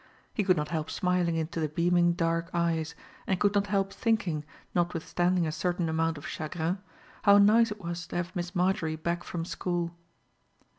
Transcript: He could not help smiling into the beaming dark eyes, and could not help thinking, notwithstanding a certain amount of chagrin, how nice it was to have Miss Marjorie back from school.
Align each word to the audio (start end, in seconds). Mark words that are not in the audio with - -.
He 0.33 0.43
could 0.43 0.57
not 0.57 0.69
help 0.69 0.89
smiling 0.89 1.35
into 1.35 1.59
the 1.59 1.69
beaming 1.69 2.13
dark 2.13 2.49
eyes, 2.55 2.95
and 3.27 3.39
could 3.39 3.53
not 3.53 3.67
help 3.67 3.93
thinking, 3.93 4.43
notwithstanding 4.73 5.45
a 5.45 5.51
certain 5.51 5.87
amount 5.87 6.17
of 6.17 6.25
chagrin, 6.25 6.79
how 7.21 7.37
nice 7.37 7.69
it 7.69 7.79
was 7.79 8.07
to 8.07 8.15
have 8.15 8.35
Miss 8.35 8.55
Marjorie 8.55 8.95
back 8.95 9.23
from 9.23 9.45
school. 9.45 9.95